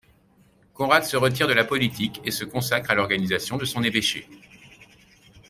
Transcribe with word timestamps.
Konrad 0.73 1.03
se 1.03 1.15
retire 1.15 1.45
de 1.47 1.53
la 1.53 1.63
politique 1.63 2.21
et 2.25 2.31
se 2.31 2.43
consacre 2.43 2.89
à 2.89 2.95
l'organisation 2.95 3.57
de 3.57 3.65
son 3.65 3.83
évêché. 3.83 4.27